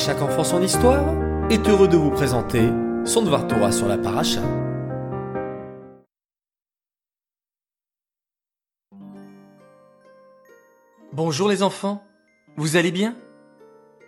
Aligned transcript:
chaque 0.00 0.22
enfant 0.22 0.44
son 0.44 0.62
histoire 0.62 1.14
est 1.50 1.68
heureux 1.68 1.86
de 1.86 1.98
vous 1.98 2.10
présenter 2.10 2.70
son 3.04 3.20
Dvar 3.20 3.46
Torah 3.46 3.70
sur 3.70 3.86
la 3.86 3.98
paracha. 3.98 4.40
Bonjour 11.12 11.50
les 11.50 11.62
enfants, 11.62 12.02
vous 12.56 12.76
allez 12.76 12.92
bien? 12.92 13.14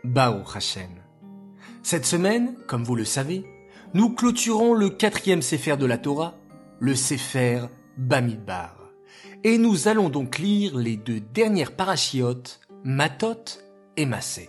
Bao 0.02 0.40
Hashem. 0.54 0.88
Cette 1.82 2.06
semaine, 2.06 2.56
comme 2.66 2.84
vous 2.84 2.96
le 2.96 3.04
savez, 3.04 3.44
nous 3.92 4.14
clôturons 4.14 4.72
le 4.72 4.88
quatrième 4.88 5.42
Sefer 5.42 5.76
de 5.76 5.84
la 5.84 5.98
Torah, 5.98 6.34
le 6.80 6.94
Sefer 6.94 7.66
Bamidbar. 7.98 8.76
Et 9.44 9.58
nous 9.58 9.88
allons 9.88 10.08
donc 10.08 10.38
lire 10.38 10.74
les 10.74 10.96
deux 10.96 11.20
dernières 11.20 11.76
parachiotes, 11.76 12.60
Matot 12.82 13.60
et 13.98 14.06
Massé. 14.06 14.48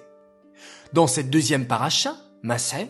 Dans 0.93 1.07
cette 1.07 1.29
deuxième 1.29 1.67
paracha, 1.67 2.15
Massé, 2.41 2.87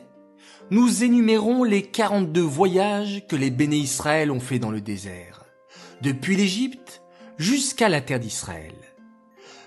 nous 0.72 1.04
énumérons 1.04 1.64
les 1.64 1.84
42 1.84 2.42
voyages 2.42 3.24
que 3.28 3.36
les 3.36 3.52
béné 3.52 3.78
Israël 3.78 4.32
ont 4.32 4.40
fait 4.40 4.60
dans 4.60 4.72
le 4.72 4.82
désert, 4.82 5.46
depuis 6.02 6.36
l'Égypte 6.36 7.02
jusqu'à 7.38 7.90
la 7.90 8.02
terre 8.02 8.20
d'Israël. 8.20 8.74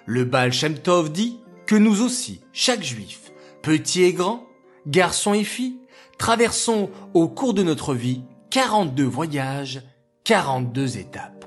Le 0.06 0.24
Baal 0.24 0.52
Shem 0.52 0.78
Tov 0.78 1.12
dit 1.12 1.41
que 1.66 1.77
nous 1.77 2.02
aussi, 2.02 2.41
chaque 2.52 2.83
juif, 2.83 3.33
petit 3.62 4.02
et 4.02 4.12
grand, 4.12 4.47
garçon 4.86 5.34
et 5.34 5.45
fille, 5.45 5.80
traversons 6.19 6.91
au 7.14 7.28
cours 7.28 7.55
de 7.55 7.62
notre 7.62 7.95
vie 7.95 8.23
42 8.50 9.05
voyages, 9.05 9.83
42 10.25 10.98
étapes. 10.98 11.45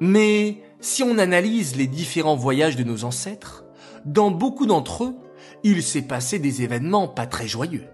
Mais 0.00 0.62
si 0.80 1.02
on 1.02 1.18
analyse 1.18 1.76
les 1.76 1.86
différents 1.86 2.36
voyages 2.36 2.76
de 2.76 2.84
nos 2.84 3.04
ancêtres, 3.04 3.64
dans 4.04 4.30
beaucoup 4.30 4.66
d'entre 4.66 5.04
eux, 5.04 5.16
il 5.64 5.82
s'est 5.82 6.02
passé 6.02 6.38
des 6.38 6.62
événements 6.62 7.08
pas 7.08 7.26
très 7.26 7.48
joyeux. 7.48 7.88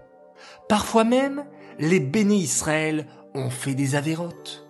Parfois 0.69 1.05
même, 1.05 1.45
les 1.79 1.99
béné 1.99 2.35
Israël 2.35 3.07
ont 3.33 3.49
fait 3.49 3.73
des 3.73 3.95
avérotes. 3.95 4.67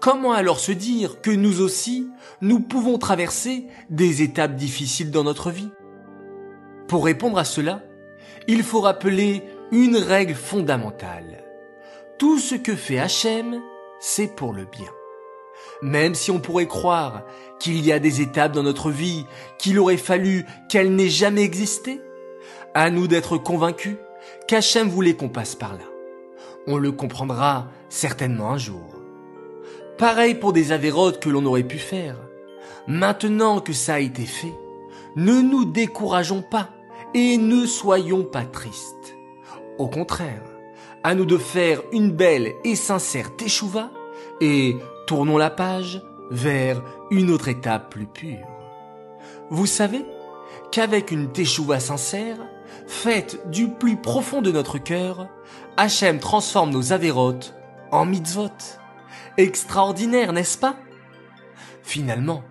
Comment 0.00 0.32
alors 0.32 0.58
se 0.58 0.72
dire 0.72 1.20
que 1.20 1.30
nous 1.30 1.60
aussi, 1.60 2.08
nous 2.40 2.58
pouvons 2.58 2.98
traverser 2.98 3.66
des 3.90 4.22
étapes 4.22 4.56
difficiles 4.56 5.10
dans 5.10 5.22
notre 5.22 5.50
vie? 5.50 5.70
Pour 6.88 7.04
répondre 7.04 7.38
à 7.38 7.44
cela, 7.44 7.82
il 8.48 8.62
faut 8.62 8.80
rappeler 8.80 9.44
une 9.70 9.96
règle 9.96 10.34
fondamentale. 10.34 11.44
Tout 12.18 12.38
ce 12.38 12.54
que 12.54 12.74
fait 12.74 12.98
Hachem, 12.98 13.60
c'est 14.00 14.34
pour 14.34 14.52
le 14.52 14.64
bien. 14.64 14.90
Même 15.82 16.14
si 16.14 16.30
on 16.30 16.40
pourrait 16.40 16.66
croire 16.66 17.24
qu'il 17.60 17.84
y 17.84 17.92
a 17.92 17.98
des 17.98 18.20
étapes 18.20 18.52
dans 18.52 18.62
notre 18.62 18.90
vie 18.90 19.24
qu'il 19.58 19.78
aurait 19.78 19.96
fallu 19.96 20.44
qu'elles 20.68 20.94
n'aient 20.94 21.08
jamais 21.08 21.42
existé, 21.42 22.00
à 22.74 22.90
nous 22.90 23.06
d'être 23.06 23.36
convaincus 23.38 23.96
qu'Hachem 24.48 24.88
voulait 24.88 25.14
qu'on 25.14 25.28
passe 25.28 25.54
par 25.54 25.72
là. 25.72 25.84
On 26.66 26.76
le 26.76 26.92
comprendra 26.92 27.68
certainement 27.88 28.50
un 28.50 28.58
jour. 28.58 28.86
Pareil 29.98 30.34
pour 30.34 30.52
des 30.52 30.72
avérotes 30.72 31.20
que 31.20 31.28
l'on 31.28 31.44
aurait 31.44 31.62
pu 31.62 31.78
faire. 31.78 32.16
Maintenant 32.86 33.60
que 33.60 33.72
ça 33.72 33.94
a 33.94 34.00
été 34.00 34.24
fait, 34.24 34.54
ne 35.16 35.40
nous 35.40 35.64
décourageons 35.64 36.42
pas 36.42 36.70
et 37.14 37.36
ne 37.36 37.66
soyons 37.66 38.24
pas 38.24 38.44
tristes. 38.44 39.16
Au 39.78 39.88
contraire, 39.88 40.42
à 41.04 41.14
nous 41.14 41.26
de 41.26 41.36
faire 41.36 41.82
une 41.92 42.10
belle 42.10 42.52
et 42.64 42.76
sincère 42.76 43.36
teshuva 43.36 43.90
et 44.40 44.76
tournons 45.06 45.38
la 45.38 45.50
page 45.50 46.02
vers 46.30 46.82
une 47.10 47.30
autre 47.30 47.48
étape 47.48 47.90
plus 47.90 48.06
pure. 48.06 48.46
Vous 49.50 49.66
savez 49.66 50.04
qu'avec 50.70 51.10
une 51.10 51.30
teshuva 51.30 51.80
sincère, 51.80 52.38
faite 52.92 53.50
du 53.50 53.68
plus 53.68 53.96
profond 53.96 54.42
de 54.42 54.52
notre 54.52 54.78
cœur, 54.78 55.28
Hachem 55.76 56.20
transforme 56.20 56.70
nos 56.70 56.92
avérotes 56.92 57.54
en 57.90 58.04
mitzvot. 58.04 58.50
Extraordinaire, 59.38 60.32
n'est-ce 60.32 60.58
pas? 60.58 60.76
Finalement, 61.82 62.42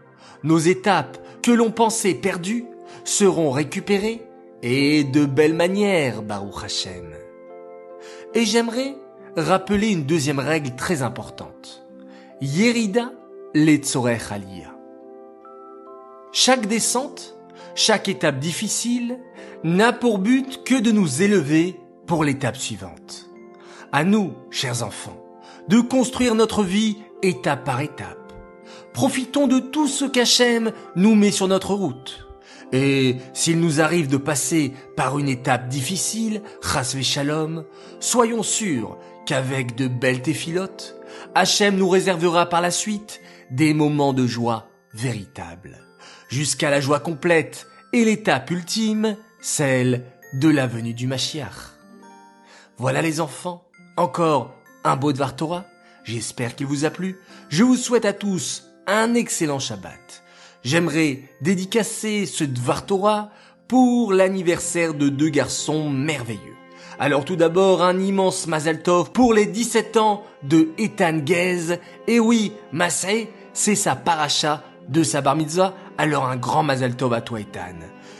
nos 0.43 0.57
étapes 0.57 1.19
que 1.41 1.51
l'on 1.51 1.71
pensait 1.71 2.15
perdues 2.15 2.65
seront 3.03 3.51
récupérées 3.51 4.27
et 4.63 5.03
de 5.03 5.25
belle 5.25 5.53
manière, 5.53 6.21
Baruch 6.23 6.63
Hashem. 6.65 7.13
Et 8.33 8.45
j'aimerais 8.45 8.95
rappeler 9.37 9.89
une 9.91 10.05
deuxième 10.05 10.39
règle 10.39 10.75
très 10.75 11.03
importante. 11.03 11.85
Yerida 12.41 13.11
letzorech 13.53 14.31
aliyah. 14.31 14.75
Chaque 16.31 16.65
descente, 16.65 17.37
chaque 17.75 18.07
étape 18.07 18.39
difficile 18.39 19.19
n'a 19.63 19.93
pour 19.93 20.19
but 20.19 20.63
que 20.63 20.79
de 20.79 20.91
nous 20.91 21.21
élever 21.21 21.79
pour 22.07 22.23
l'étape 22.23 22.57
suivante. 22.57 23.29
À 23.91 24.03
nous, 24.03 24.33
chers 24.49 24.83
enfants, 24.83 25.21
de 25.67 25.79
construire 25.79 26.35
notre 26.35 26.63
vie 26.63 26.97
étape 27.21 27.63
par 27.63 27.81
étape. 27.81 28.33
Profitons 28.93 29.47
de 29.47 29.59
tout 29.59 29.87
ce 29.87 30.05
qu'Hachem 30.05 30.71
nous 30.95 31.15
met 31.15 31.31
sur 31.31 31.47
notre 31.47 31.73
route. 31.73 32.27
Et 32.73 33.17
s'il 33.33 33.59
nous 33.59 33.81
arrive 33.81 34.07
de 34.07 34.17
passer 34.17 34.73
par 34.95 35.19
une 35.19 35.27
étape 35.27 35.67
difficile, 35.67 36.41
chasve 36.61 37.01
shalom, 37.01 37.65
soyons 37.99 38.43
sûrs 38.43 38.97
qu'avec 39.25 39.75
de 39.75 39.87
belles 39.87 40.21
téphilotes, 40.21 40.95
Hachem 41.35 41.75
nous 41.75 41.89
réservera 41.89 42.47
par 42.47 42.61
la 42.61 42.71
suite 42.71 43.21
des 43.49 43.73
moments 43.73 44.13
de 44.13 44.25
joie 44.25 44.67
véritables, 44.93 45.79
jusqu'à 46.31 46.71
la 46.71 46.79
joie 46.79 46.99
complète 46.99 47.67
et 47.93 48.05
l'étape 48.05 48.49
ultime, 48.49 49.17
celle 49.41 50.05
de 50.33 50.47
la 50.47 50.65
venue 50.65 50.93
du 50.93 51.05
Mashiach. 51.05 51.75
Voilà 52.77 53.01
les 53.01 53.19
enfants, 53.19 53.67
encore 53.97 54.55
un 54.83 54.95
beau 54.95 55.11
Dvar 55.11 55.35
Torah. 55.35 55.65
J'espère 56.03 56.55
qu'il 56.55 56.65
vous 56.65 56.85
a 56.85 56.89
plu. 56.89 57.19
Je 57.49 57.63
vous 57.63 57.75
souhaite 57.75 58.05
à 58.05 58.13
tous 58.13 58.63
un 58.87 59.13
excellent 59.13 59.59
Shabbat. 59.59 60.23
J'aimerais 60.63 61.23
dédicacer 61.41 62.25
ce 62.25 62.43
Dvar 62.43 62.85
Torah 62.85 63.29
pour 63.67 64.13
l'anniversaire 64.13 64.93
de 64.93 65.09
deux 65.09 65.29
garçons 65.29 65.89
merveilleux. 65.89 66.55
Alors 66.97 67.25
tout 67.25 67.35
d'abord 67.35 67.83
un 67.83 67.99
immense 67.99 68.47
Mazal 68.47 68.81
Tov 68.83 69.11
pour 69.11 69.33
les 69.33 69.45
17 69.45 69.97
ans 69.97 70.23
de 70.43 70.69
Ethan 70.77 71.21
Gez. 71.25 71.79
Et 72.07 72.19
oui, 72.19 72.53
Massé, 72.71 73.29
c'est 73.53 73.75
sa 73.75 73.95
paracha 73.95 74.63
de 74.89 75.03
sa 75.03 75.21
bar 75.21 75.35
mitzvah. 75.35 75.73
Alors 75.97 76.25
un 76.25 76.37
grand 76.37 76.63
Mazal 76.63 76.95
Tov 76.95 77.13
à 77.13 77.21
toi 77.21 77.39
Ethan. 77.39 77.75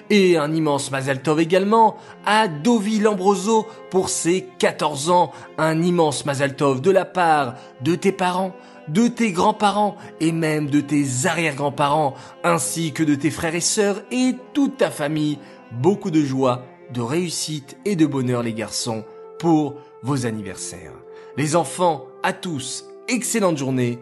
Et 0.09 0.37
un 0.37 0.53
immense 0.53 0.91
Mazal 0.91 1.21
Tov 1.21 1.39
également 1.39 1.97
à 2.25 2.47
Dovi 2.47 2.99
Lambroso 2.99 3.65
pour 3.89 4.09
ses 4.09 4.47
14 4.59 5.09
ans. 5.09 5.31
Un 5.57 5.81
immense 5.81 6.25
Mazal 6.25 6.55
Tov 6.55 6.81
de 6.81 6.91
la 6.91 7.05
part 7.05 7.55
de 7.81 7.95
tes 7.95 8.11
parents, 8.11 8.53
de 8.87 9.07
tes 9.07 9.31
grands-parents 9.31 9.95
et 10.19 10.31
même 10.31 10.69
de 10.69 10.81
tes 10.81 11.05
arrière-grands-parents, 11.25 12.13
ainsi 12.43 12.91
que 12.91 13.03
de 13.03 13.15
tes 13.15 13.31
frères 13.31 13.55
et 13.55 13.61
sœurs 13.61 14.01
et 14.11 14.35
toute 14.53 14.77
ta 14.77 14.91
famille. 14.91 15.39
Beaucoup 15.71 16.11
de 16.11 16.21
joie, 16.21 16.65
de 16.93 17.01
réussite 17.01 17.77
et 17.85 17.95
de 17.95 18.05
bonheur 18.05 18.43
les 18.43 18.53
garçons 18.53 19.05
pour 19.39 19.75
vos 20.03 20.25
anniversaires. 20.25 20.93
Les 21.37 21.55
enfants, 21.55 22.05
à 22.23 22.33
tous, 22.33 22.85
excellente 23.07 23.57
journée 23.57 23.99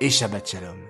et 0.00 0.10
Shabbat 0.10 0.48
Shalom. 0.48 0.89